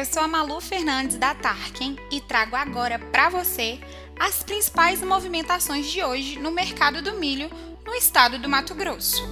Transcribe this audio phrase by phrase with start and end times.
[0.00, 3.78] eu sou a Malu Fernandes da Tarkin e trago agora para você
[4.18, 7.50] as principais movimentações de hoje no mercado do milho
[7.84, 9.22] no estado do Mato Grosso.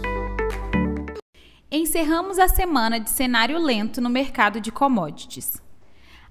[1.73, 5.57] Encerramos a semana de cenário lento no mercado de commodities.